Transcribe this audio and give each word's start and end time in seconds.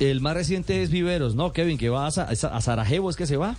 El 0.00 0.20
más 0.20 0.34
reciente 0.34 0.82
es 0.82 0.90
Viveros, 0.90 1.34
¿no, 1.34 1.52
Kevin? 1.52 1.76
Que 1.78 1.88
va 1.90 2.06
a, 2.06 2.10
Sa- 2.10 2.24
a 2.24 2.60
Sarajevo, 2.60 3.10
¿es 3.10 3.16
que 3.16 3.26
se 3.26 3.36
va? 3.36 3.54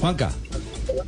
Juanca. 0.00 0.30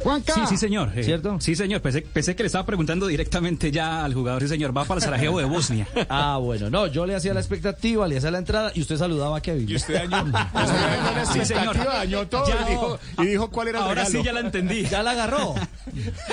Juanca. 0.03 0.35
Sí, 0.35 0.40
sí, 0.48 0.56
señor. 0.56 0.90
Eh, 0.96 1.04
¿Cierto? 1.04 1.40
Sí, 1.40 1.54
señor. 1.54 1.80
Pensé, 1.80 2.03
pensé 2.03 2.35
que 2.35 2.43
le 2.43 2.48
estaba 2.48 2.66
preguntando 2.66 3.06
directamente 3.06 3.71
ya 3.71 4.04
al 4.04 4.12
jugador. 4.14 4.43
Sí, 4.43 4.48
señor. 4.48 4.77
Va 4.77 4.85
para 4.85 4.98
el 4.98 5.04
Sarajevo 5.04 5.38
de 5.38 5.45
Bosnia. 5.45 5.87
Ah, 6.11 6.38
bueno, 6.38 6.71
no, 6.71 6.87
yo 6.87 7.06
le 7.06 7.14
hacía 7.14 7.35
la 7.35 7.41
expectativa, 7.41 8.07
le 8.09 8.17
hacía 8.19 8.31
la 8.31 8.39
entrada 8.39 8.73
y 8.75 8.81
usted 8.81 8.97
saludaba 8.97 9.37
a 9.39 9.41
Kevin. 9.41 9.69
Y 9.69 9.77
usted 9.77 9.95
dañó, 10.09 10.27
la 10.33 11.25
Sí, 11.33 11.45
señor. 11.45 11.77
dañó 11.77 12.27
todo 12.27 12.47
Ya, 12.49 12.65
y, 12.67 12.71
dijo, 12.71 12.99
y 13.19 13.27
dijo 13.27 13.51
cuál 13.51 13.69
era 13.69 13.79
el 13.79 13.85
Ahora 13.85 14.05
regalo. 14.05 14.19
sí 14.19 14.25
ya 14.25 14.33
la 14.33 14.41
entendí. 14.41 14.85
Ya 14.85 15.03
la 15.03 15.11
agarró. 15.13 15.55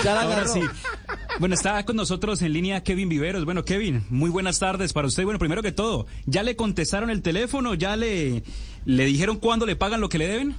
Ya 0.03 0.13
la 0.15 0.21
Ahora 0.21 0.35
agarró. 0.37 0.53
sí. 0.53 0.61
Bueno, 1.39 1.53
está 1.55 1.83
con 1.85 1.95
nosotros 1.97 2.41
en 2.41 2.53
línea 2.53 2.81
Kevin 2.83 3.09
Viveros. 3.09 3.43
Bueno, 3.45 3.65
Kevin, 3.65 4.05
muy 4.09 4.29
buenas 4.29 4.59
tardes 4.59 4.93
para 4.93 5.07
usted. 5.07 5.23
Bueno, 5.25 5.37
primero 5.39 5.61
que 5.61 5.71
todo, 5.71 6.07
¿ya 6.25 6.43
le 6.43 6.55
contestaron 6.55 7.09
el 7.09 7.21
teléfono? 7.21 7.73
¿Ya 7.73 7.95
le, 7.97 8.43
le 8.85 9.05
dijeron 9.05 9.37
cuándo 9.37 9.65
le 9.65 9.75
pagan 9.75 9.99
lo 10.01 10.07
que 10.09 10.17
le 10.17 10.27
deben? 10.27 10.55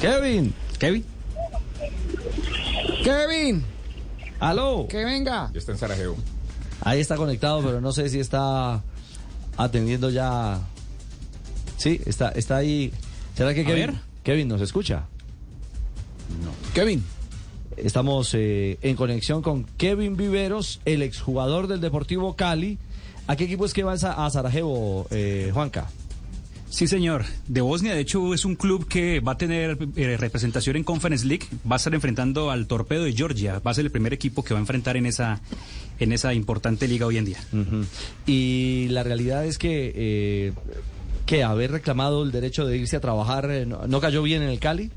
Kevin. 0.00 0.52
Kevin. 0.78 1.04
Kevin, 3.04 3.64
Aló. 4.40 4.86
que 4.88 5.04
venga. 5.04 5.50
Ya 5.52 5.58
está 5.58 5.72
en 5.72 5.78
Sarajevo. 5.78 6.16
Ahí 6.82 7.00
está 7.00 7.16
conectado, 7.16 7.62
pero 7.62 7.80
no 7.80 7.92
sé 7.92 8.08
si 8.08 8.20
está 8.20 8.82
atendiendo 9.56 10.10
ya. 10.10 10.60
Sí, 11.76 12.00
está, 12.06 12.28
está 12.30 12.56
ahí. 12.56 12.92
¿Será 13.34 13.54
que 13.54 13.62
A 13.62 13.64
Kevin, 13.64 13.86
ver. 13.86 13.94
Kevin 14.22 14.48
nos 14.48 14.60
escucha? 14.60 15.04
Kevin. 16.74 17.02
Estamos 17.76 18.34
eh, 18.34 18.78
en 18.82 18.96
conexión 18.96 19.42
con 19.42 19.64
Kevin 19.76 20.16
Viveros, 20.16 20.80
el 20.84 21.02
exjugador 21.02 21.66
del 21.68 21.80
Deportivo 21.80 22.34
Cali. 22.36 22.78
¿A 23.26 23.36
qué 23.36 23.44
equipo 23.44 23.64
es 23.64 23.72
que 23.72 23.82
va 23.82 23.92
a 23.92 23.98
Sa- 23.98 24.26
a 24.26 24.30
Sarajevo, 24.30 25.06
eh, 25.10 25.50
Juanca? 25.52 25.88
Sí, 26.68 26.86
señor. 26.86 27.24
De 27.48 27.60
Bosnia, 27.60 27.94
de 27.94 28.00
hecho, 28.00 28.32
es 28.32 28.44
un 28.46 28.56
club 28.56 28.88
que 28.88 29.20
va 29.20 29.32
a 29.32 29.38
tener 29.38 29.76
eh, 29.96 30.16
representación 30.18 30.76
en 30.76 30.84
Conference 30.84 31.26
League. 31.26 31.46
Va 31.70 31.76
a 31.76 31.78
estar 31.78 31.94
enfrentando 31.94 32.50
al 32.50 32.66
Torpedo 32.66 33.04
de 33.04 33.12
Georgia. 33.12 33.60
Va 33.66 33.70
a 33.70 33.74
ser 33.74 33.84
el 33.84 33.90
primer 33.90 34.12
equipo 34.14 34.42
que 34.42 34.54
va 34.54 34.60
a 34.60 34.62
enfrentar 34.62 34.96
en 34.96 35.04
esa, 35.06 35.40
en 35.98 36.12
esa 36.12 36.32
importante 36.34 36.88
liga 36.88 37.06
hoy 37.06 37.18
en 37.18 37.24
día. 37.26 37.38
Y 38.26 38.88
la 38.88 39.02
realidad 39.02 39.44
es 39.44 39.58
que, 39.58 39.92
eh, 39.94 40.52
que 41.26 41.44
haber 41.44 41.72
reclamado 41.72 42.22
el 42.22 42.32
derecho 42.32 42.64
de 42.66 42.78
irse 42.78 42.96
a 42.96 43.00
trabajar 43.00 43.50
eh, 43.50 43.66
no, 43.66 43.86
no 43.86 44.00
cayó 44.00 44.22
bien 44.22 44.42
en 44.42 44.48
el 44.48 44.58
Cali. 44.58 44.90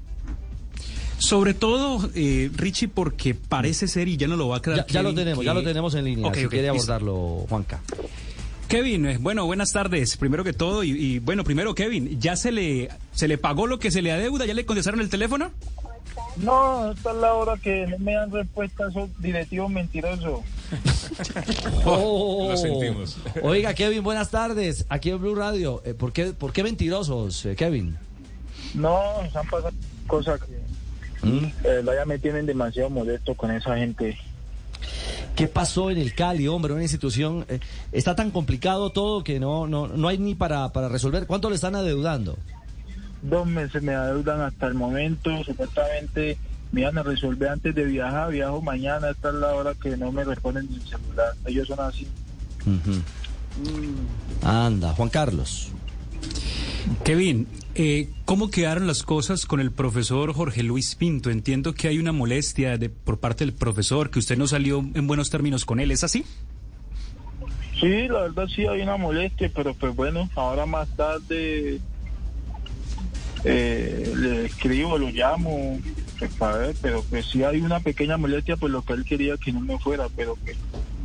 Sobre 1.17 1.53
todo, 1.53 2.09
eh, 2.13 2.49
Richie, 2.53 2.87
porque 2.87 3.33
parece 3.33 3.87
ser, 3.87 4.07
y 4.07 4.17
ya 4.17 4.27
no 4.27 4.35
lo 4.35 4.49
va 4.49 4.57
a 4.57 4.61
quedar 4.61 4.79
Ya, 4.79 4.85
ya 4.87 5.03
lo 5.03 5.13
tenemos, 5.15 5.39
que- 5.39 5.45
ya 5.45 5.53
lo 5.53 5.63
tenemos 5.63 5.95
en 5.95 6.05
línea. 6.05 6.27
Ok, 6.27 6.35
si 6.35 6.47
quiere 6.47 6.69
abordarlo, 6.69 7.45
Juanca. 7.49 7.81
Kevin, 8.67 9.05
eh, 9.05 9.17
bueno, 9.19 9.45
buenas 9.45 9.71
tardes. 9.71 10.17
Primero 10.17 10.43
que 10.43 10.51
todo, 10.53 10.83
y, 10.83 10.91
y, 10.91 11.19
bueno, 11.19 11.43
primero, 11.43 11.73
Kevin, 11.75 12.19
¿ya 12.19 12.35
se 12.35 12.51
le, 12.51 12.89
se 13.13 13.27
le 13.27 13.37
pagó 13.37 13.67
lo 13.67 13.79
que 13.79 13.91
se 13.91 14.01
le 14.01 14.11
adeuda? 14.11 14.45
¿Ya 14.45 14.53
le 14.53 14.65
contestaron 14.65 14.99
el 15.01 15.09
teléfono? 15.09 15.51
No, 16.37 16.91
esta 16.91 17.11
es 17.11 17.17
la 17.17 17.33
hora 17.33 17.53
que 17.61 17.87
no 17.87 17.97
me 17.99 18.13
dan 18.13 18.31
respuesta 18.31 18.85
a 18.85 18.89
esos 18.89 19.09
directivos 19.21 19.69
mentirosos. 19.71 20.41
Oh. 21.85 22.47
Lo 22.49 22.57
sentimos. 22.57 23.17
Oiga, 23.43 23.73
Kevin, 23.75 24.03
buenas 24.03 24.31
tardes. 24.31 24.85
Aquí 24.89 25.11
en 25.11 25.19
Blue 25.21 25.35
Radio. 25.35 25.81
Eh, 25.85 25.93
¿por, 25.93 26.11
qué, 26.11 26.33
¿Por 26.33 26.51
qué 26.51 26.63
mentirosos, 26.63 27.45
eh, 27.45 27.55
Kevin? 27.55 27.95
No, 28.73 28.99
se 29.31 29.37
han 29.37 29.45
pasado 29.47 29.71
cosas 30.07 30.41
que 30.41 30.55
¿Mm? 31.25 31.45
eh, 31.63 31.81
la 31.83 31.95
ya 31.95 32.05
me 32.05 32.19
tienen 32.19 32.45
demasiado 32.45 32.89
molesto 32.89 33.35
con 33.35 33.51
esa 33.51 33.77
gente. 33.77 34.17
¿Qué 35.35 35.47
pasó 35.47 35.91
en 35.91 35.97
el 35.97 36.13
Cali, 36.13 36.47
hombre? 36.47 36.73
Una 36.73 36.83
institución. 36.83 37.45
eh, 37.49 37.59
está 37.91 38.15
tan 38.15 38.31
complicado 38.31 38.91
todo 38.91 39.23
que 39.23 39.39
no, 39.39 39.67
no, 39.67 39.87
no 39.87 40.07
hay 40.07 40.17
ni 40.17 40.35
para, 40.35 40.69
para 40.69 40.87
resolver. 40.87 41.27
¿Cuánto 41.27 41.49
le 41.49 41.55
están 41.55 41.75
adeudando? 41.75 42.37
Dos 43.21 43.45
meses 43.47 43.81
me 43.81 43.93
adeudan 43.93 44.41
hasta 44.41 44.67
el 44.67 44.75
momento, 44.75 45.31
supuestamente 45.43 46.37
me 46.71 46.81
iban 46.81 46.97
a 46.97 47.03
resolver 47.03 47.49
antes 47.49 47.73
de 47.73 47.83
viajar, 47.85 48.31
viajo 48.31 48.61
mañana, 48.61 49.09
esta 49.09 49.29
es 49.29 49.35
la 49.35 49.53
hora 49.55 49.73
que 49.73 49.97
no 49.97 50.11
me 50.11 50.23
responden 50.23 50.67
ni 50.69 50.75
el 50.75 50.81
celular. 50.83 51.33
Ellos 51.45 51.67
son 51.67 51.79
así. 51.79 52.07
Ujú. 52.65 53.01
Anda, 54.43 54.93
Juan 54.93 55.09
Carlos. 55.09 55.69
Kevin, 57.03 57.47
eh, 57.75 58.09
¿cómo 58.25 58.49
quedaron 58.49 58.87
las 58.87 59.03
cosas 59.03 59.45
con 59.45 59.59
el 59.59 59.71
profesor 59.71 60.33
Jorge 60.33 60.63
Luis 60.63 60.95
Pinto? 60.95 61.29
Entiendo 61.29 61.73
que 61.73 61.87
hay 61.87 61.97
una 61.97 62.11
molestia 62.11 62.77
de, 62.77 62.89
por 62.89 63.19
parte 63.19 63.45
del 63.45 63.53
profesor, 63.53 64.09
que 64.09 64.19
usted 64.19 64.37
no 64.37 64.47
salió 64.47 64.79
en 64.79 65.07
buenos 65.07 65.29
términos 65.29 65.65
con 65.65 65.79
él, 65.79 65.91
¿es 65.91 66.03
así? 66.03 66.25
Sí, 67.79 68.07
la 68.07 68.21
verdad 68.21 68.47
sí 68.47 68.65
hay 68.65 68.81
una 68.81 68.97
molestia, 68.97 69.51
pero 69.53 69.73
pues 69.73 69.95
bueno, 69.95 70.29
ahora 70.35 70.65
más 70.65 70.87
tarde 70.95 71.79
eh, 73.43 74.13
le 74.15 74.45
escribo, 74.45 74.97
lo 74.97 75.09
llamo, 75.09 75.79
pues 76.17 76.33
para 76.33 76.57
ver, 76.57 76.75
pero 76.81 77.03
pues 77.09 77.25
sí 77.27 77.43
hay 77.43 77.61
una 77.61 77.79
pequeña 77.79 78.17
molestia 78.17 78.57
por 78.57 78.69
lo 78.69 78.81
que 78.83 78.93
él 78.93 79.05
quería 79.05 79.37
que 79.37 79.51
no 79.51 79.59
me 79.59 79.77
fuera, 79.77 80.07
pero 80.15 80.35
pues, 80.43 80.57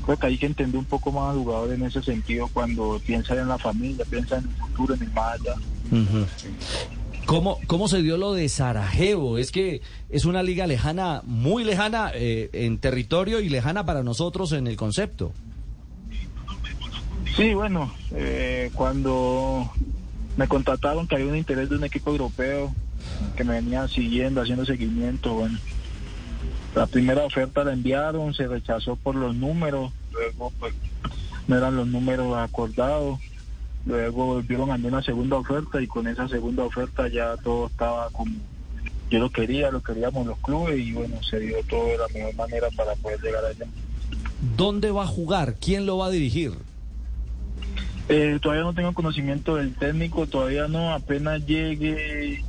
creo 0.04 0.16
que 0.16 0.26
hay 0.26 0.38
que 0.38 0.46
entender 0.46 0.78
un 0.78 0.84
poco 0.84 1.10
más 1.10 1.34
al 1.34 1.42
jugador 1.42 1.72
en 1.72 1.82
ese 1.82 2.02
sentido 2.02 2.48
cuando 2.52 3.00
piensa 3.04 3.34
en 3.34 3.48
la 3.48 3.58
familia, 3.58 4.04
piensa 4.08 4.38
en 4.38 4.44
el 4.44 4.54
futuro, 4.56 4.94
en 4.94 5.02
el 5.02 5.10
más. 5.10 5.40
¿Cómo, 7.26 7.58
¿Cómo 7.66 7.88
se 7.88 8.02
dio 8.02 8.16
lo 8.16 8.32
de 8.32 8.48
Sarajevo? 8.48 9.38
Es 9.38 9.52
que 9.52 9.82
es 10.08 10.24
una 10.24 10.42
liga 10.42 10.66
lejana, 10.66 11.22
muy 11.24 11.64
lejana 11.64 12.10
eh, 12.14 12.50
en 12.52 12.78
territorio 12.78 13.40
y 13.40 13.48
lejana 13.48 13.86
para 13.86 14.02
nosotros 14.02 14.52
en 14.52 14.66
el 14.66 14.76
concepto. 14.76 15.32
Sí, 17.36 17.54
bueno, 17.54 17.92
eh, 18.12 18.70
cuando 18.74 19.70
me 20.36 20.48
contrataron 20.48 21.06
que 21.06 21.14
había 21.14 21.28
un 21.28 21.36
interés 21.36 21.70
de 21.70 21.76
un 21.76 21.84
equipo 21.84 22.10
europeo 22.10 22.74
que 23.36 23.44
me 23.44 23.54
venía 23.54 23.86
siguiendo, 23.88 24.42
haciendo 24.42 24.64
seguimiento, 24.64 25.34
bueno. 25.34 25.58
La 26.74 26.86
primera 26.86 27.24
oferta 27.24 27.64
la 27.64 27.72
enviaron, 27.72 28.32
se 28.32 28.46
rechazó 28.46 28.96
por 28.96 29.16
los 29.16 29.34
números, 29.34 29.92
luego 30.12 30.52
pues 30.58 30.72
no 31.48 31.56
eran 31.56 31.76
los 31.76 31.86
números 31.86 32.36
acordados, 32.36 33.18
luego 33.86 34.26
volvieron 34.26 34.70
a 34.70 34.74
enviar 34.74 34.94
una 34.94 35.02
segunda 35.02 35.36
oferta 35.36 35.80
y 35.80 35.86
con 35.86 36.06
esa 36.06 36.28
segunda 36.28 36.64
oferta 36.64 37.08
ya 37.08 37.36
todo 37.38 37.66
estaba 37.66 38.10
como 38.10 38.32
yo 39.10 39.18
lo 39.18 39.30
quería, 39.30 39.70
lo 39.70 39.82
queríamos 39.82 40.26
los 40.26 40.38
clubes 40.38 40.78
y 40.78 40.92
bueno, 40.92 41.20
se 41.22 41.40
dio 41.40 41.56
todo 41.68 41.86
de 41.86 41.98
la 41.98 42.06
mejor 42.14 42.34
manera 42.36 42.68
para 42.76 42.94
poder 42.94 43.20
llegar 43.20 43.44
allá. 43.44 43.66
¿Dónde 44.56 44.92
va 44.92 45.02
a 45.02 45.06
jugar? 45.06 45.56
¿Quién 45.56 45.84
lo 45.84 45.98
va 45.98 46.06
a 46.06 46.10
dirigir? 46.10 46.52
Eh, 48.08 48.38
todavía 48.40 48.62
no 48.62 48.74
tengo 48.74 48.92
conocimiento 48.94 49.56
del 49.56 49.74
técnico, 49.74 50.26
todavía 50.26 50.68
no, 50.68 50.92
apenas 50.92 51.44
llegue 51.44 52.44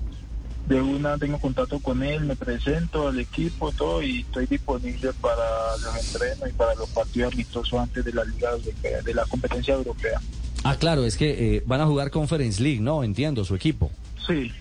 de 0.68 0.81
una 0.81 1.18
tengo 1.18 1.40
contacto 1.40 1.80
con 1.80 2.03
él, 2.03 2.25
me 2.25 2.36
presento 2.36 3.08
al 3.08 3.19
equipo, 3.19 3.72
todo 3.72 4.02
y 4.02 4.22
estoy 4.22 4.46
disponible 4.46 5.12
para 5.13 5.44
los 5.84 5.98
entrenos 5.98 6.50
y 6.50 6.53
para 6.53 6.75
los 6.75 6.90
partidos 6.90 7.34
amistosos 7.34 7.80
antes 7.80 8.06
de 8.06 8.13
la 8.13 8.24
liga 8.24 8.52
europea, 8.52 9.02
de 9.02 9.13
la 9.13 9.25
competencia 9.25 9.74
europea. 9.74 10.22
Ah, 10.64 10.76
claro, 10.78 11.06
es 11.06 11.18
que 11.18 11.56
eh, 11.58 11.64
van 11.66 11.82
a 11.82 11.86
jugar 11.88 12.12
Conference 12.12 12.62
League, 12.62 12.80
¿no? 12.80 13.04
Entiendo, 13.04 13.44
su 13.46 13.56
equipo. 13.56 13.92
Sí, 14.28 14.52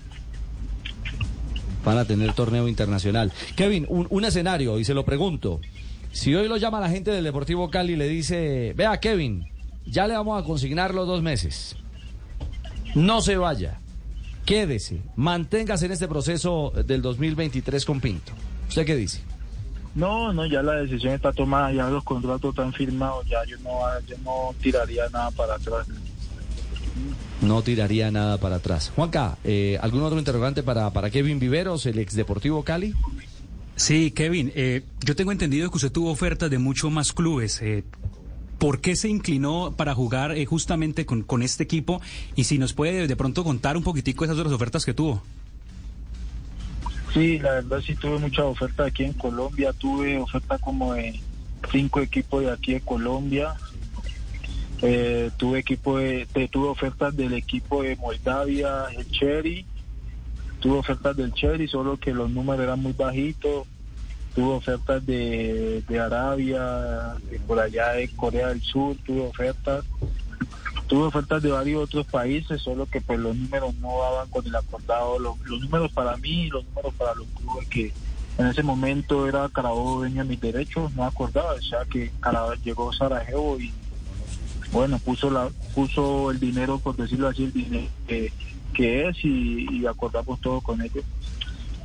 Van 1.85 1.97
a 1.97 2.05
tener 2.05 2.35
torneo 2.35 2.69
internacional. 2.69 3.33
Kevin, 3.57 3.87
un, 3.89 4.07
un 4.11 4.25
escenario, 4.25 4.79
y 4.79 4.85
se 4.85 4.93
lo 4.95 5.05
pregunto. 5.05 5.61
Si 6.13 6.35
hoy 6.35 6.49
lo 6.49 6.57
llama 6.57 6.81
la 6.81 6.91
gente 6.91 7.11
del 7.11 7.25
Deportivo 7.25 7.71
Cali 7.71 7.95
y 7.95 7.97
le 7.97 8.09
dice, 8.09 8.75
vea 8.77 8.99
Kevin, 9.01 9.47
ya 9.87 10.07
le 10.07 10.15
vamos 10.15 10.43
a 10.43 10.45
consignar 10.45 10.95
los 10.95 11.07
dos 11.07 11.23
meses. 11.23 11.77
No 12.95 13.21
se 13.23 13.37
vaya. 13.37 13.79
Quédese. 14.45 15.01
Manténgase 15.17 15.87
en 15.87 15.93
este 15.93 16.09
proceso 16.09 16.73
del 16.87 17.03
2023 17.03 17.85
con 17.85 18.01
Pinto. 18.01 18.33
¿Usted 18.69 18.85
qué 18.85 18.97
dice? 18.97 19.21
No, 19.95 20.33
no, 20.33 20.47
ya 20.47 20.63
la 20.63 20.75
decisión 20.75 21.15
está 21.15 21.33
tomada, 21.33 21.73
ya 21.73 21.89
los 21.89 22.05
contratos 22.05 22.51
están 22.51 22.73
firmados, 22.73 23.27
ya 23.27 23.45
yo 23.45 23.57
no, 23.59 23.81
yo 24.07 24.17
no 24.25 24.55
tiraría 24.61 25.09
nada 25.11 25.31
para 25.31 25.55
atrás. 25.55 25.87
No 27.41 27.63
tiraría 27.63 28.11
nada 28.11 28.39
para 28.39 28.57
atrás. 28.57 28.93
Juanca, 28.95 29.39
eh, 29.45 29.79
¿algún 29.81 30.03
otro 30.03 30.19
interrogante 30.19 30.63
para, 30.63 30.91
para 30.91 31.11
Kevin 31.11 31.39
Viveros, 31.39 31.87
el 31.87 31.99
ex 31.99 32.15
Deportivo 32.15 32.63
Cali? 32.63 32.95
Sí, 33.81 34.11
Kevin, 34.11 34.53
eh, 34.55 34.83
yo 35.05 35.17
tengo 35.17 35.33
entendido 35.33 35.71
que 35.71 35.77
usted 35.77 35.91
tuvo 35.91 36.11
ofertas 36.11 36.51
de 36.51 36.59
mucho 36.59 36.91
más 36.91 37.15
clubes. 37.15 37.63
Eh, 37.63 37.83
¿Por 38.59 38.83
qué 38.83 38.95
se 38.95 39.09
inclinó 39.09 39.75
para 39.75 39.95
jugar 39.95 40.33
eh, 40.33 40.45
justamente 40.45 41.07
con, 41.07 41.23
con 41.23 41.43
este 41.43 41.63
equipo? 41.63 42.03
Y 42.37 42.45
si 42.45 42.59
nos 42.59 42.75
puede 42.75 43.09
de 43.09 43.17
pronto 43.17 43.43
contar 43.43 43.79
un 43.79 43.83
poquitico 43.83 44.25
esas 44.25 44.37
otras 44.37 44.53
ofertas 44.53 44.85
que 44.85 44.93
tuvo. 44.93 45.23
Sí, 47.13 47.39
la 47.41 47.55
verdad 47.55 47.81
sí 47.81 47.97
tuve 47.97 48.19
muchas 48.19 48.45
ofertas 48.45 48.87
aquí 48.87 49.05
en 49.05 49.13
Colombia, 49.15 49.73
tuve 49.73 50.19
ofertas 50.19 50.61
como 50.61 50.95
de 50.95 51.21
cinco 51.71 52.01
equipos 52.01 52.43
de 52.43 52.53
aquí 52.53 52.75
de 52.75 52.81
Colombia, 52.81 53.55
eh, 54.83 55.31
tuve 55.37 55.59
equipo 55.59 55.99
de, 55.99 56.27
tuve 56.51 56.69
ofertas 56.69 57.17
del 57.17 57.35
equipo 57.35 57.83
de 57.83 57.97
Moldavia, 57.97 58.85
el 58.97 59.11
Cherry, 59.11 59.67
tuve 60.61 60.79
ofertas 60.79 61.17
del 61.17 61.33
Cherry, 61.33 61.67
solo 61.67 61.97
que 61.97 62.15
los 62.15 62.31
números 62.31 62.63
eran 62.63 62.81
muy 62.81 62.93
bajitos, 62.93 63.67
tuve 64.35 64.55
ofertas 64.55 65.05
de, 65.05 65.83
Arabia, 66.01 67.17
por 67.47 67.59
allá 67.59 67.93
de 67.93 68.09
Corea 68.09 68.49
del 68.49 68.63
Sur, 68.63 68.97
tuve 69.05 69.23
ofertas. 69.23 69.85
Tuve 70.91 71.05
ofertas 71.05 71.41
de 71.41 71.53
varios 71.53 71.85
otros 71.85 72.05
países, 72.07 72.61
solo 72.61 72.85
que 72.85 73.01
pues 73.01 73.17
los 73.21 73.37
números 73.37 73.73
no 73.77 73.97
daban 74.01 74.29
con 74.29 74.45
el 74.45 74.57
acordado, 74.57 75.21
los, 75.21 75.39
los 75.45 75.61
números 75.61 75.93
para 75.93 76.17
mí 76.17 76.47
y 76.47 76.51
los 76.51 76.65
números 76.65 76.93
para 76.99 77.15
los 77.15 77.29
clubes 77.29 77.69
que 77.69 77.93
en 78.39 78.47
ese 78.49 78.65
momento 78.65 79.29
era 79.29 79.49
Carabobo 79.51 80.03
de 80.03 80.25
mis 80.25 80.41
derechos, 80.41 80.93
no 80.95 81.05
acordaba, 81.05 81.53
o 81.53 81.63
sea 81.63 81.85
que 81.89 82.11
Carabobo 82.19 82.55
llegó 82.55 82.93
Sarajevo 82.93 83.61
y 83.61 83.73
bueno, 84.73 84.99
puso 84.99 85.31
la 85.31 85.49
puso 85.77 86.33
el 86.33 86.41
dinero, 86.41 86.81
por 86.81 86.97
decirlo 86.97 87.29
así, 87.29 87.45
el 87.45 87.53
dinero 87.53 87.87
que, 88.09 88.33
es 89.09 89.17
y 89.25 89.87
acordamos 89.87 90.41
todo 90.41 90.61
con 90.61 90.83
ellos. 90.83 91.05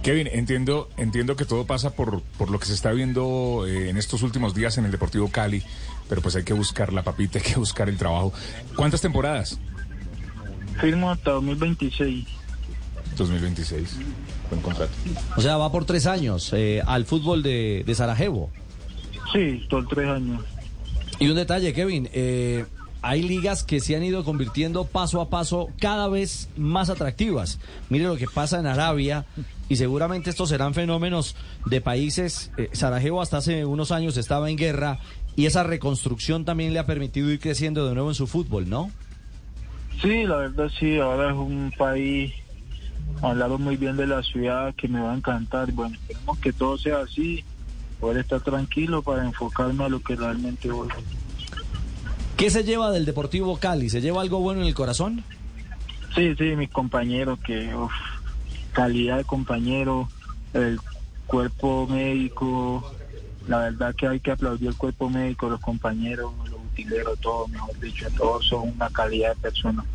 Kevin, 0.05 0.29
entiendo, 0.31 0.87
entiendo 0.97 1.35
que 1.35 1.45
todo 1.45 1.65
pasa 1.65 1.95
por, 1.95 2.21
por 2.37 2.51
lo 2.51 2.59
que 2.59 2.67
se 2.67 2.75
está 2.75 2.91
viendo 2.91 3.65
eh, 3.67 3.89
en 3.89 3.97
estos 3.97 4.21
últimos 4.21 4.53
días 4.53 4.77
en 4.77 4.85
el 4.85 4.91
Deportivo 4.91 5.29
Cali, 5.29 5.63
pero 6.07 6.21
pues 6.21 6.35
hay 6.35 6.43
que 6.43 6.53
buscar 6.53 6.93
la 6.93 7.01
papita, 7.01 7.39
hay 7.43 7.43
que 7.43 7.55
buscar 7.55 7.89
el 7.89 7.97
trabajo. 7.97 8.31
¿Cuántas 8.75 9.01
temporadas? 9.01 9.59
Firmo 10.79 11.09
hasta 11.09 11.31
2026. 11.31 12.23
2026. 13.17 13.97
Buen 14.51 14.61
contrato. 14.61 14.93
O 15.37 15.41
sea, 15.41 15.57
va 15.57 15.71
por 15.71 15.85
tres 15.85 16.05
años 16.05 16.53
eh, 16.53 16.83
al 16.85 17.05
fútbol 17.05 17.41
de, 17.41 17.81
de 17.83 17.95
Sarajevo. 17.95 18.51
Sí, 19.33 19.65
todos 19.71 19.87
tres 19.89 20.07
años. 20.07 20.45
Y 21.17 21.29
un 21.29 21.35
detalle, 21.35 21.73
Kevin, 21.73 22.09
eh, 22.13 22.65
hay 23.01 23.21
ligas 23.21 23.63
que 23.63 23.79
se 23.81 23.95
han 23.95 24.03
ido 24.03 24.23
convirtiendo 24.23 24.85
paso 24.85 25.21
a 25.21 25.29
paso 25.29 25.69
cada 25.79 26.07
vez 26.07 26.49
más 26.57 26.89
atractivas. 26.89 27.59
Mire 27.89 28.05
lo 28.05 28.17
que 28.17 28.25
pasa 28.27 28.59
en 28.59 28.65
Arabia 28.65 29.27
y 29.69 29.75
seguramente 29.77 30.29
estos 30.29 30.49
serán 30.49 30.73
fenómenos 30.73 31.35
de 31.65 31.81
países. 31.81 32.51
eh, 32.57 32.69
Sarajevo 32.73 33.21
hasta 33.21 33.37
hace 33.37 33.65
unos 33.65 33.91
años 33.91 34.17
estaba 34.17 34.49
en 34.49 34.57
guerra 34.57 34.99
y 35.35 35.45
esa 35.45 35.63
reconstrucción 35.63 36.45
también 36.45 36.73
le 36.73 36.79
ha 36.79 36.85
permitido 36.85 37.29
ir 37.31 37.39
creciendo 37.39 37.87
de 37.87 37.93
nuevo 37.93 38.09
en 38.09 38.15
su 38.15 38.27
fútbol, 38.27 38.69
¿no? 38.69 38.91
Sí, 40.01 40.23
la 40.23 40.37
verdad 40.37 40.69
sí, 40.79 40.97
ahora 40.97 41.31
es 41.31 41.35
un 41.35 41.73
país, 41.77 42.33
hablaron 43.21 43.61
muy 43.61 43.77
bien 43.77 43.97
de 43.97 44.07
la 44.07 44.21
ciudad 44.23 44.73
que 44.75 44.87
me 44.87 44.99
va 44.99 45.13
a 45.13 45.15
encantar. 45.15 45.71
Bueno, 45.71 45.95
esperemos 45.95 46.37
que 46.39 46.53
todo 46.53 46.77
sea 46.77 46.99
así, 46.99 47.43
poder 47.99 48.17
estar 48.17 48.41
tranquilo 48.41 49.01
para 49.01 49.25
enfocarme 49.25 49.85
a 49.85 49.89
lo 49.89 50.01
que 50.01 50.15
realmente 50.15 50.69
voy. 50.69 50.89
¿Qué 52.37 52.49
se 52.49 52.63
lleva 52.65 52.91
del 52.91 53.05
Deportivo 53.05 53.57
Cali? 53.57 53.89
¿Se 53.89 54.01
lleva 54.01 54.21
algo 54.21 54.39
bueno 54.39 54.61
en 54.61 54.67
el 54.67 54.75
corazón? 54.75 55.23
Sí, 56.13 56.35
sí, 56.35 56.43
mis 56.55 56.69
compañeros, 56.69 57.39
que 57.39 57.73
uf, 57.75 57.91
calidad 58.75 59.17
de 59.17 59.23
compañero, 59.23 60.09
el 60.53 60.79
cuerpo 61.25 61.87
médico, 61.87 62.93
la 63.47 63.59
verdad 63.59 63.95
que 63.95 64.07
hay 64.07 64.19
que 64.19 64.31
aplaudir 64.31 64.67
el 64.67 64.75
cuerpo 64.75 65.09
médico, 65.09 65.49
los 65.49 65.61
compañeros, 65.61 66.31
los 66.49 66.59
utileros, 66.71 67.17
todo, 67.19 67.47
mejor 67.47 67.79
dicho, 67.79 68.07
todos 68.17 68.45
son 68.45 68.73
una 68.75 68.89
calidad 68.89 69.33
de 69.35 69.41
personas. 69.41 69.85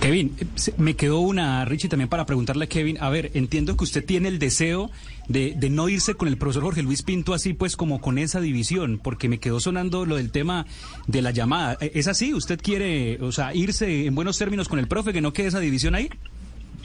Kevin, 0.00 0.34
eh, 0.38 0.46
me 0.78 0.96
quedó 0.96 1.20
una, 1.20 1.62
Richie, 1.66 1.90
también 1.90 2.08
para 2.08 2.24
preguntarle 2.24 2.64
a 2.64 2.68
Kevin. 2.68 2.96
A 3.02 3.10
ver, 3.10 3.32
entiendo 3.34 3.76
que 3.76 3.84
usted 3.84 4.02
tiene 4.02 4.28
el 4.28 4.38
deseo 4.38 4.90
de, 5.28 5.52
de 5.54 5.68
no 5.68 5.90
irse 5.90 6.14
con 6.14 6.26
el 6.26 6.38
profesor 6.38 6.62
Jorge 6.62 6.82
Luis 6.82 7.02
Pinto 7.02 7.34
así, 7.34 7.52
pues 7.52 7.76
como 7.76 8.00
con 8.00 8.16
esa 8.16 8.40
división, 8.40 8.98
porque 9.02 9.28
me 9.28 9.38
quedó 9.38 9.60
sonando 9.60 10.06
lo 10.06 10.16
del 10.16 10.30
tema 10.30 10.64
de 11.06 11.20
la 11.20 11.32
llamada. 11.32 11.76
Eh, 11.82 11.92
¿Es 11.94 12.08
así? 12.08 12.32
¿Usted 12.32 12.58
quiere, 12.62 13.18
o 13.20 13.30
sea, 13.30 13.54
irse 13.54 14.06
en 14.06 14.14
buenos 14.14 14.38
términos 14.38 14.68
con 14.68 14.78
el 14.78 14.88
profe, 14.88 15.12
que 15.12 15.20
no 15.20 15.34
quede 15.34 15.48
esa 15.48 15.60
división 15.60 15.94
ahí? 15.94 16.08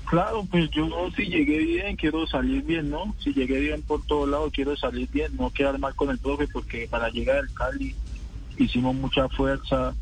Claro, 0.05 0.45
pues 0.49 0.69
yo 0.69 0.87
si 1.15 1.25
llegué 1.25 1.57
bien, 1.59 1.95
quiero 1.95 2.27
salir 2.27 2.63
bien, 2.63 2.91
¿no? 2.91 3.15
Si 3.19 3.33
llegué 3.33 3.59
bien 3.59 3.81
por 3.81 4.03
todos 4.03 4.29
lados, 4.29 4.51
quiero 4.53 4.77
salir 4.77 5.09
bien, 5.11 5.31
no 5.37 5.49
quedar 5.49 5.79
mal 5.79 5.95
con 5.95 6.09
el 6.09 6.19
profe, 6.19 6.47
porque 6.47 6.87
para 6.89 7.09
llegar 7.09 7.37
al 7.37 7.51
Cali 7.51 7.95
hicimos 8.57 8.95
mucha 8.95 9.27
fuerza, 9.29 9.95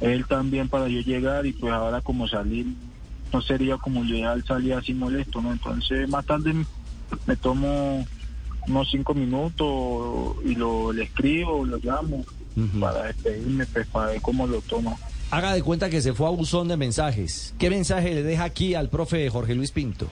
él 0.00 0.26
también 0.26 0.68
para 0.68 0.88
yo 0.88 1.00
llegar, 1.00 1.46
y 1.46 1.52
pues 1.52 1.72
ahora 1.72 2.00
como 2.02 2.28
salir, 2.28 2.66
no 3.32 3.40
sería 3.40 3.78
como 3.78 4.04
ideal 4.04 4.44
salir 4.44 4.74
así 4.74 4.92
molesto, 4.92 5.40
¿no? 5.40 5.52
Entonces 5.52 6.08
más 6.08 6.26
tarde 6.26 6.54
me 7.26 7.36
tomo 7.36 8.06
unos 8.68 8.90
cinco 8.90 9.14
minutos 9.14 10.36
y 10.44 10.54
lo 10.54 10.92
le 10.92 11.04
escribo, 11.04 11.64
lo 11.64 11.78
llamo, 11.78 12.24
para 12.78 13.04
despedirme, 13.04 13.64
pues 13.66 13.86
para 13.88 14.08
ver 14.08 14.20
cómo 14.20 14.46
lo 14.46 14.60
toma. 14.60 14.96
Haga 15.30 15.54
de 15.54 15.62
cuenta 15.62 15.88
que 15.90 16.02
se 16.02 16.12
fue 16.12 16.26
a 16.26 16.30
buzón 16.30 16.66
de 16.66 16.76
mensajes. 16.76 17.54
¿Qué 17.58 17.70
mensaje 17.70 18.14
le 18.14 18.22
deja 18.24 18.44
aquí 18.44 18.74
al 18.74 18.88
profe 18.88 19.28
Jorge 19.30 19.54
Luis 19.54 19.70
Pinto? 19.70 20.08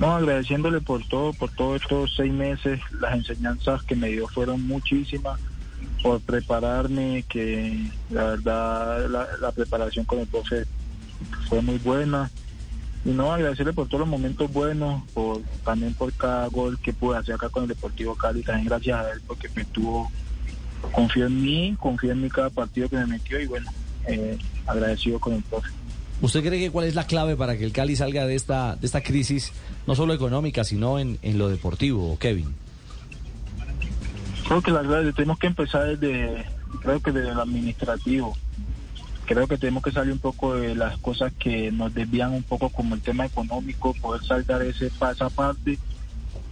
No, 0.00 0.16
agradeciéndole 0.16 0.80
por 0.80 1.06
todo, 1.06 1.32
por 1.32 1.50
todos 1.50 1.80
estos 1.80 2.14
seis 2.16 2.32
meses, 2.32 2.80
las 3.00 3.14
enseñanzas 3.14 3.82
que 3.84 3.94
me 3.94 4.08
dio 4.08 4.26
fueron 4.26 4.66
muchísimas, 4.66 5.38
por 6.02 6.20
prepararme, 6.20 7.24
que 7.28 7.90
la 8.10 8.24
verdad 8.24 9.08
la, 9.40 9.52
preparación 9.52 10.04
con 10.04 10.18
el 10.18 10.26
profe 10.26 10.64
fue 11.48 11.62
muy 11.62 11.78
buena. 11.78 12.30
Y 13.04 13.10
no, 13.10 13.32
agradecerle 13.32 13.72
por 13.72 13.86
todos 13.86 14.00
los 14.00 14.08
momentos 14.08 14.52
buenos, 14.52 15.02
por 15.12 15.42
también 15.64 15.94
por 15.94 16.12
cada 16.14 16.48
gol 16.48 16.78
que 16.80 16.92
pude 16.92 17.18
hacer 17.18 17.36
acá 17.36 17.48
con 17.48 17.62
el 17.62 17.68
Deportivo 17.68 18.16
Cali, 18.16 18.42
también 18.42 18.66
gracias 18.66 18.98
a 18.98 19.12
él 19.12 19.20
porque 19.26 19.48
me 19.54 19.64
tuvo, 19.64 20.10
confió 20.92 21.26
en 21.26 21.42
mí, 21.42 21.76
confió 21.78 22.12
en 22.12 22.22
mí 22.22 22.30
cada 22.30 22.50
partido 22.50 22.88
que 22.88 22.96
me 22.96 23.06
metió 23.06 23.40
y 23.40 23.46
bueno, 23.46 23.70
eh, 24.06 24.38
agradecido 24.66 25.18
con 25.18 25.34
el 25.34 25.42
profe. 25.42 25.70
¿Usted 26.20 26.44
cree 26.44 26.60
que 26.60 26.70
cuál 26.70 26.86
es 26.86 26.94
la 26.94 27.06
clave 27.06 27.36
para 27.36 27.56
que 27.56 27.64
el 27.64 27.72
Cali 27.72 27.96
salga 27.96 28.26
de 28.26 28.34
esta, 28.34 28.76
de 28.76 28.86
esta 28.86 29.02
crisis, 29.02 29.52
no 29.86 29.94
solo 29.94 30.14
económica, 30.14 30.64
sino 30.64 30.98
en, 30.98 31.18
en 31.22 31.38
lo 31.38 31.48
deportivo, 31.48 32.16
Kevin? 32.18 32.54
Creo 34.46 34.62
que 34.62 34.70
la 34.70 34.82
verdad 34.82 35.12
tenemos 35.14 35.38
que 35.38 35.46
empezar 35.48 35.96
desde, 35.96 36.44
creo 36.80 37.00
que 37.00 37.12
desde 37.12 37.34
lo 37.34 37.42
administrativo. 37.42 38.36
Creo 39.26 39.46
que 39.46 39.56
tenemos 39.56 39.82
que 39.82 39.90
salir 39.90 40.12
un 40.12 40.18
poco 40.18 40.54
de 40.54 40.74
las 40.74 40.98
cosas 40.98 41.32
que 41.38 41.72
nos 41.72 41.94
desvían 41.94 42.32
un 42.32 42.42
poco 42.42 42.68
como 42.68 42.94
el 42.94 43.00
tema 43.00 43.24
económico, 43.24 43.94
poder 43.94 44.22
saltar 44.22 44.62
ese 44.62 44.86
esa 44.86 45.30
parte, 45.30 45.78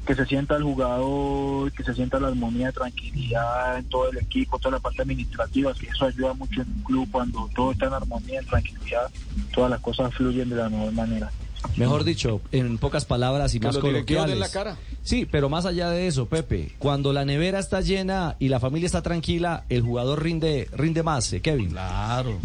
que 0.07 0.15
se 0.15 0.27
sienta 0.27 0.57
el 0.57 0.65
jugador, 0.65 1.71
que 1.73 1.85
se 1.85 1.95
sienta 1.95 2.19
la 2.19 2.29
armonía, 2.29 2.67
de 2.69 2.73
tranquilidad 2.73 3.79
en 3.79 3.85
todo 3.89 4.11
el 4.11 4.19
equipo, 4.19 4.59
toda 4.59 4.73
la 4.77 4.81
parte 4.81 5.03
administrativa, 5.03 5.73
que 5.75 5.87
eso 5.87 6.07
ayuda 6.07 6.35
mucho 6.35 6.63
en 6.63 6.69
un 6.69 6.83
club 6.83 7.09
cuando 7.11 7.49
todo 7.55 7.73
está 7.73 7.87
en 7.87 7.95
armonía, 7.95 8.41
en 8.41 8.47
tranquilidad, 8.47 9.11
todas 9.55 9.71
las 9.71 9.81
cosas 9.81 10.13
fluyen 10.15 10.49
de 10.49 10.57
la 10.57 10.69
mejor 10.69 10.93
manera. 10.93 11.31
Mejor 11.77 12.03
dicho, 12.03 12.41
en 12.51 12.77
pocas 12.79 13.05
palabras 13.05 13.55
y 13.55 13.61
Que 13.61 13.67
más 13.69 13.79
coloquiales. 13.79 14.37
la 14.39 14.49
cara. 14.51 14.77
Sí, 15.03 15.27
pero 15.31 15.49
más 15.49 15.65
allá 15.65 15.91
de 15.91 16.09
eso, 16.09 16.27
Pepe, 16.27 16.73
cuando 16.79 17.13
la 17.13 17.25
nevera 17.25 17.61
está 17.61 17.81
llena 17.81 18.37
y 18.41 18.49
la 18.49 18.59
familia 18.61 18.87
está 18.87 19.03
tranquila, 19.03 19.65
el 19.69 19.83
jugador 19.83 20.23
rinde 20.23 20.69
rinde 20.73 21.03
más, 21.05 21.33
eh, 21.33 21.41
Kevin. 21.41 21.71
Claro. 21.71 22.39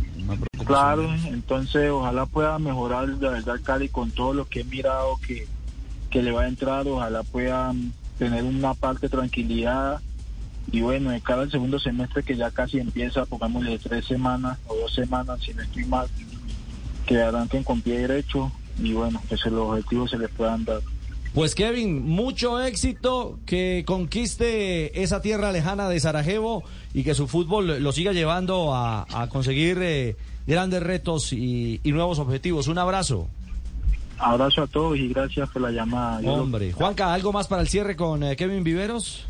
Claro, 0.66 1.14
entonces 1.26 1.90
ojalá 1.90 2.26
pueda 2.26 2.60
mejorar 2.60 3.08
la 3.10 3.32
verdad 3.32 3.56
Cali 3.64 3.90
con 3.90 4.12
todo 4.12 4.34
lo 4.34 4.46
que 4.46 4.62
he 4.62 4.64
mirado 4.66 5.18
que, 5.26 5.48
que 6.18 6.24
le 6.24 6.32
va 6.32 6.46
a 6.46 6.48
entrar, 6.48 6.88
ojalá 6.88 7.22
puedan 7.22 7.94
tener 8.18 8.44
una 8.44 8.74
parte 8.74 9.08
tranquilidad 9.08 10.02
y 10.72 10.82
bueno, 10.82 11.12
de 11.12 11.22
cada 11.22 11.48
segundo 11.48 11.78
semestre 11.78 12.24
que 12.24 12.36
ya 12.36 12.50
casi 12.50 12.80
empieza, 12.80 13.28
pongámosle 13.28 13.78
tres 13.78 14.06
semanas 14.06 14.58
o 14.66 14.76
dos 14.78 14.96
semanas, 14.96 15.40
si 15.44 15.54
no 15.54 15.62
estoy 15.62 15.86
mal, 15.86 16.08
que 17.06 17.22
arranquen 17.22 17.64
con 17.64 17.82
pie 17.82 18.00
derecho 18.00 18.52
y 18.82 18.94
bueno, 18.94 19.22
que 19.30 19.38
se 19.38 19.52
los 19.52 19.70
objetivos 19.70 20.10
se 20.10 20.18
les 20.18 20.32
puedan 20.32 20.66
dar. 20.66 20.82
Pues 21.36 21.54
Kevin, 21.54 22.02
mucho 22.02 22.60
éxito, 22.64 23.38
que 23.46 23.84
conquiste 23.86 25.04
esa 25.04 25.22
tierra 25.22 25.52
lejana 25.52 25.88
de 25.88 26.00
Sarajevo 26.00 26.64
y 26.96 27.04
que 27.04 27.14
su 27.14 27.28
fútbol 27.28 27.84
lo 27.84 27.92
siga 27.92 28.12
llevando 28.12 28.74
a, 28.74 29.06
a 29.14 29.30
conseguir 29.30 29.78
eh, 29.84 30.16
grandes 30.48 30.82
retos 30.82 31.32
y, 31.32 31.80
y 31.84 31.92
nuevos 31.92 32.18
objetivos. 32.18 32.68
Un 32.68 32.80
abrazo. 32.80 33.28
Abrazo 34.20 34.64
a 34.64 34.68
todos 34.68 34.98
y 34.98 35.10
gracias 35.10 35.50
por 35.50 35.62
la 35.62 35.72
llamada. 35.72 36.20
Hombre, 36.32 36.72
Juanca, 36.74 37.14
¿algo 37.14 37.32
más 37.32 37.48
para 37.48 37.62
el 37.62 37.68
cierre 37.68 37.96
con 37.96 38.24
eh, 38.24 38.36
Kevin 38.36 38.64
Viveros? 38.64 39.26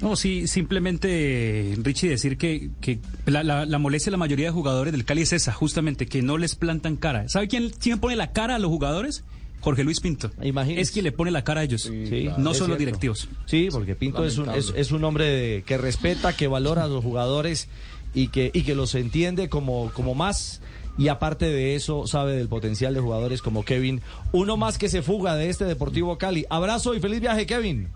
No, 0.00 0.14
sí, 0.16 0.46
simplemente, 0.46 1.74
Richie, 1.82 2.08
decir 2.10 2.38
que, 2.38 2.70
que 2.80 3.00
la, 3.26 3.42
la- 3.42 3.66
la 3.66 3.78
molestia 3.78 4.06
de 4.10 4.12
la 4.12 4.18
mayoría 4.18 4.46
de 4.46 4.52
jugadores 4.52 4.92
del 4.92 5.04
Cali 5.04 5.22
es 5.22 5.32
esa, 5.32 5.52
justamente, 5.52 6.06
que 6.06 6.22
no 6.22 6.38
les 6.38 6.54
plantan 6.54 6.96
cara. 6.96 7.28
¿Sabe 7.28 7.48
quién, 7.48 7.70
quién 7.70 7.98
pone 7.98 8.16
la 8.16 8.32
cara 8.32 8.56
a 8.56 8.58
los 8.58 8.70
jugadores? 8.70 9.24
Jorge 9.60 9.82
Luis 9.82 9.98
Pinto. 10.00 10.30
Imagínese. 10.40 10.80
Es 10.82 10.90
quien 10.92 11.04
le 11.04 11.10
pone 11.12 11.32
la 11.32 11.42
cara 11.42 11.62
a 11.62 11.64
ellos. 11.64 11.82
Sí, 11.82 12.28
no 12.38 12.44
son 12.50 12.54
cierto. 12.54 12.68
los 12.68 12.78
directivos. 12.78 13.28
Sí, 13.46 13.68
porque 13.72 13.96
Pinto 13.96 14.24
es 14.24 14.38
un, 14.38 14.48
es 14.50 14.92
un 14.92 15.02
hombre 15.04 15.24
de- 15.24 15.62
que 15.66 15.76
respeta, 15.78 16.32
que 16.36 16.46
valora 16.46 16.84
a 16.84 16.86
los 16.88 17.02
jugadores 17.02 17.68
y 18.14 18.28
que, 18.28 18.50
y 18.54 18.62
que 18.62 18.74
los 18.76 18.94
entiende 18.94 19.48
como, 19.48 19.90
como 19.94 20.14
más. 20.14 20.60
Y 20.98 21.08
aparte 21.08 21.46
de 21.46 21.76
eso, 21.76 22.06
sabe 22.06 22.36
del 22.36 22.48
potencial 22.48 22.92
de 22.92 23.00
jugadores 23.00 23.40
como 23.40 23.64
Kevin. 23.64 24.02
Uno 24.32 24.56
más 24.56 24.78
que 24.78 24.88
se 24.88 25.00
fuga 25.00 25.36
de 25.36 25.48
este 25.48 25.64
Deportivo 25.64 26.18
Cali. 26.18 26.44
Abrazo 26.50 26.94
y 26.94 27.00
feliz 27.00 27.20
viaje, 27.20 27.46
Kevin. 27.46 27.88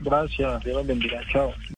Gracias, 0.00 0.64
Dios 0.64 0.86
bendiga, 0.86 1.20
chao. 1.32 1.52